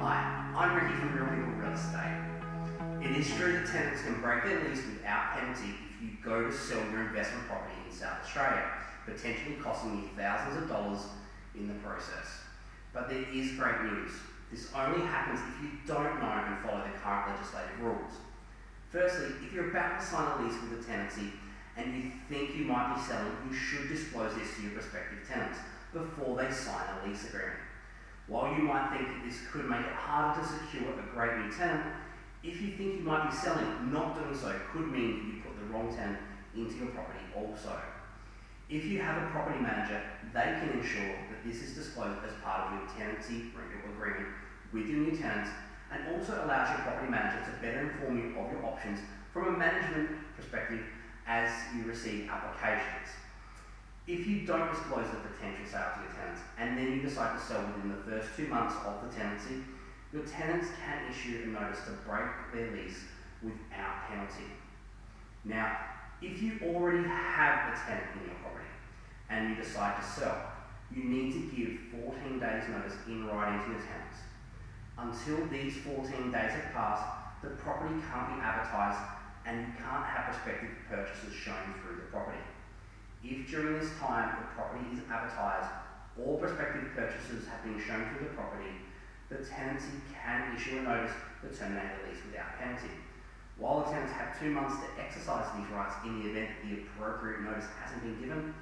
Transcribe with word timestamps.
Hi, 0.00 0.54
I'm 0.54 0.76
Ricky 0.76 0.94
from 0.94 1.10
Real 1.10 1.26
People 1.26 1.58
Real 1.58 1.74
Estate. 1.74 2.22
It 3.02 3.18
is 3.18 3.34
true 3.34 3.54
that 3.54 3.66
tenants 3.66 4.02
can 4.02 4.20
break 4.20 4.44
their 4.44 4.62
lease 4.62 4.86
without 4.86 5.34
penalty 5.34 5.74
if 5.74 6.00
you 6.00 6.10
go 6.22 6.46
to 6.46 6.52
sell 6.54 6.78
your 6.94 7.08
investment 7.10 7.48
property 7.48 7.74
in 7.84 7.92
South 7.92 8.22
Australia, 8.22 8.62
potentially 9.04 9.56
costing 9.56 9.98
you 9.98 10.08
thousands 10.16 10.62
of 10.62 10.68
dollars 10.68 11.02
in 11.56 11.66
the 11.66 11.74
process. 11.82 12.46
But 12.94 13.10
there 13.10 13.26
is 13.34 13.58
great 13.58 13.82
news. 13.90 14.12
This 14.52 14.70
only 14.72 15.04
happens 15.04 15.40
if 15.50 15.62
you 15.66 15.70
don't 15.84 16.20
know 16.22 16.46
and 16.46 16.62
follow 16.62 16.84
the 16.86 16.94
current 17.02 17.34
legislative 17.34 17.82
rules. 17.82 18.22
Firstly, 18.90 19.34
if 19.44 19.52
you're 19.52 19.70
about 19.70 19.98
to 19.98 20.06
sign 20.06 20.38
a 20.38 20.44
lease 20.46 20.54
with 20.62 20.78
a 20.78 20.82
tenancy 20.86 21.32
and 21.76 21.92
you 21.92 22.12
think 22.28 22.54
you 22.54 22.66
might 22.66 22.94
be 22.94 23.02
selling, 23.02 23.34
you 23.50 23.52
should 23.52 23.88
disclose 23.88 24.32
this 24.36 24.54
to 24.54 24.62
your 24.62 24.78
prospective 24.78 25.26
tenants 25.26 25.58
before 25.92 26.36
they 26.36 26.52
sign 26.52 26.86
a 27.02 27.08
lease 27.08 27.26
agreement. 27.26 27.58
While 28.28 28.54
you 28.54 28.62
might 28.62 28.92
think 28.92 29.08
that 29.08 29.24
this 29.24 29.40
could 29.50 29.68
make 29.68 29.86
it 29.86 29.92
harder 29.92 30.40
to 30.40 30.46
secure 30.46 30.92
a 30.92 31.16
great 31.16 31.38
new 31.38 31.50
tenant, 31.50 31.86
if 32.44 32.60
you 32.60 32.76
think 32.76 33.00
you 33.00 33.04
might 33.04 33.28
be 33.28 33.34
selling, 33.34 33.90
not 33.90 34.14
doing 34.14 34.36
so 34.36 34.54
could 34.72 34.92
mean 34.92 35.16
that 35.16 35.26
you 35.26 35.42
put 35.42 35.58
the 35.58 35.64
wrong 35.72 35.90
tenant 35.90 36.18
into 36.54 36.76
your 36.76 36.88
property 36.88 37.24
also. 37.34 37.80
If 38.68 38.86
you 38.86 39.00
have 39.00 39.16
a 39.16 39.22
property 39.32 39.58
manager, 39.58 40.02
they 40.34 40.52
can 40.60 40.70
ensure 40.70 41.16
that 41.30 41.42
this 41.42 41.62
is 41.62 41.72
disclosed 41.72 42.22
as 42.22 42.34
part 42.34 42.60
of 42.60 42.70
your 42.70 42.82
tenancy 42.82 43.48
rental 43.56 43.80
agreement 43.88 44.28
with 44.72 44.90
your 44.90 45.00
new 45.00 45.14
tenants 45.14 45.52
and 45.90 46.02
also 46.06 46.38
allows 46.44 46.70
your 46.70 46.80
property 46.80 47.08
manager 47.08 47.40
to 47.40 47.50
better 47.50 47.80
inform 47.80 48.18
you 48.18 48.28
of 48.36 48.50
your 48.50 48.62
options 48.62 49.02
from 49.32 49.46
a 49.46 49.50
management 49.50 50.06
perspective 50.36 50.82
as 51.26 51.64
you 51.72 51.86
receive 51.86 52.28
applications. 52.28 53.16
If 54.08 54.26
you 54.26 54.46
don't 54.46 54.72
disclose 54.72 55.10
the 55.10 55.20
potential 55.20 55.66
sale 55.68 55.92
to 55.92 56.00
your 56.00 56.12
tenants 56.16 56.40
and 56.56 56.78
then 56.78 56.96
you 56.96 57.02
decide 57.02 57.36
to 57.36 57.44
sell 57.44 57.60
within 57.60 57.90
the 57.90 58.10
first 58.10 58.34
two 58.34 58.48
months 58.48 58.76
of 58.86 59.04
the 59.04 59.14
tenancy, 59.14 59.60
your 60.14 60.24
tenants 60.24 60.72
can 60.82 61.12
issue 61.12 61.44
a 61.44 61.48
notice 61.52 61.84
to 61.84 61.92
break 62.08 62.24
their 62.50 62.72
lease 62.72 63.04
without 63.42 64.08
penalty. 64.08 64.48
Now, 65.44 65.76
if 66.22 66.40
you 66.40 66.56
already 66.64 67.04
have 67.04 67.68
a 67.68 67.76
tenant 67.76 68.08
in 68.16 68.24
your 68.24 68.36
property 68.40 68.64
and 69.28 69.50
you 69.50 69.56
decide 69.56 69.94
to 70.00 70.02
sell, 70.02 70.40
you 70.90 71.04
need 71.04 71.34
to 71.34 71.40
give 71.54 71.76
14 71.92 72.40
days 72.40 72.66
notice 72.66 72.96
in 73.06 73.26
writing 73.26 73.60
to 73.60 73.70
your 73.76 73.80
tenants. 73.84 74.24
Until 74.96 75.44
these 75.52 75.76
14 75.76 76.32
days 76.32 76.52
have 76.54 76.72
passed, 76.72 77.04
the 77.42 77.50
property 77.50 77.92
can't 78.10 78.26
be 78.26 78.40
advertised 78.40 79.00
and 79.44 79.60
you 79.60 79.68
can't 79.76 80.02
have 80.02 80.24
prospective 80.24 80.70
purchasers 80.88 81.34
shown 81.34 81.74
through 81.82 81.96
the 81.96 82.08
property. 82.08 82.40
If 83.24 83.50
during 83.50 83.78
this 83.78 83.90
time 83.98 84.38
the 84.38 84.46
property 84.54 84.84
is 84.94 85.02
advertised 85.10 85.70
or 86.18 86.38
prospective 86.38 86.94
purchasers 86.94 87.46
have 87.48 87.62
been 87.64 87.78
shown 87.82 88.06
through 88.10 88.28
the 88.28 88.34
property, 88.34 88.70
the 89.28 89.44
tenancy 89.44 90.00
can 90.12 90.54
issue 90.54 90.78
a 90.78 90.82
notice 90.82 91.12
to 91.42 91.48
terminate 91.50 91.98
the 91.98 92.10
lease 92.10 92.22
without 92.26 92.58
penalty. 92.58 92.94
While 93.58 93.80
the 93.80 93.90
tenants 93.90 94.12
have 94.12 94.38
two 94.38 94.50
months 94.50 94.78
to 94.80 95.02
exercise 95.02 95.46
these 95.56 95.68
rights 95.74 95.94
in 96.04 96.22
the 96.22 96.30
event 96.30 96.48
that 96.48 96.68
the 96.68 96.82
appropriate 96.82 97.42
notice 97.42 97.66
hasn't 97.82 98.02
been 98.02 98.20
given, 98.20 98.54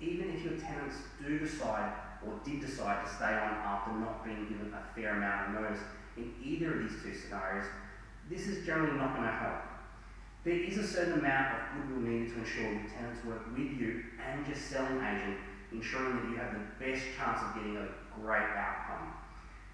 even 0.00 0.30
if 0.30 0.44
your 0.44 0.60
tenants 0.60 0.96
do 1.20 1.38
decide 1.38 1.92
or 2.26 2.38
did 2.44 2.60
decide 2.60 3.04
to 3.04 3.14
stay 3.14 3.32
on 3.32 3.56
after 3.64 3.92
not 3.98 4.24
being 4.24 4.46
given 4.46 4.72
a 4.72 4.94
fair 4.94 5.16
amount 5.16 5.56
of 5.56 5.62
notice 5.62 5.82
in 6.16 6.32
either 6.42 6.74
of 6.74 6.78
these 6.82 7.02
two 7.02 7.14
scenarios, 7.14 7.64
this 8.28 8.46
is 8.46 8.64
generally 8.66 8.96
not 8.96 9.16
going 9.16 9.26
to 9.26 9.34
help. 9.34 9.71
There 10.44 10.58
is 10.58 10.76
a 10.78 10.86
certain 10.86 11.20
amount 11.20 11.54
of 11.54 11.86
goodwill 11.86 12.02
needed 12.02 12.34
to 12.34 12.40
ensure 12.42 12.66
your 12.74 12.90
tenants 12.90 13.24
work 13.24 13.46
with 13.54 13.78
you 13.78 14.02
and 14.18 14.44
your 14.44 14.56
selling 14.56 14.98
agent, 14.98 15.38
ensuring 15.70 16.18
that 16.18 16.30
you 16.34 16.36
have 16.36 16.50
the 16.50 16.66
best 16.82 17.06
chance 17.16 17.46
of 17.46 17.54
getting 17.54 17.76
a 17.78 17.86
great 18.18 18.50
outcome. 18.58 19.14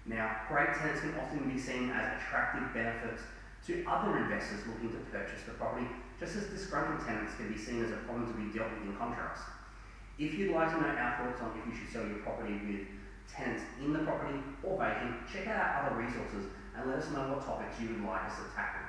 Now, 0.05 0.45
great 0.47 0.77
tenants 0.77 1.01
can 1.01 1.17
often 1.17 1.49
be 1.49 1.57
seen 1.57 1.89
as 1.89 2.21
attractive 2.21 2.69
benefits 2.71 3.23
to 3.65 3.83
other 3.89 4.17
investors 4.17 4.61
looking 4.69 4.93
to 4.93 5.01
purchase 5.09 5.41
the 5.41 5.53
property, 5.57 5.89
just 6.19 6.35
as 6.37 6.45
disgruntled 6.53 7.01
tenants 7.01 7.33
can 7.33 7.49
be 7.49 7.57
seen 7.57 7.81
as 7.83 7.89
a 7.89 7.97
problem 8.05 8.29
to 8.29 8.37
be 8.37 8.53
dealt 8.53 8.69
with 8.69 8.85
in 8.85 8.93
contrast. 8.93 9.49
If 10.19 10.37
you'd 10.37 10.53
like 10.53 10.69
to 10.69 10.81
know 10.81 10.93
our 10.93 11.17
thoughts 11.17 11.41
on 11.41 11.57
if 11.57 11.65
you 11.65 11.73
should 11.73 11.89
sell 11.89 12.05
your 12.05 12.21
property 12.21 12.61
with 12.61 12.85
tenants 13.27 13.63
in 13.81 13.91
the 13.93 13.99
property 14.05 14.37
or 14.61 14.77
vacant, 14.77 15.25
check 15.25 15.47
out 15.47 15.57
our 15.57 15.85
other 15.89 15.95
resources 15.97 16.45
and 16.75 16.87
let 16.87 16.99
us 16.99 17.09
know 17.09 17.25
what 17.33 17.41
topics 17.41 17.79
you 17.81 17.89
would 17.89 18.03
like 18.05 18.25
us 18.25 18.37
to 18.37 18.43
tackle. 18.53 18.85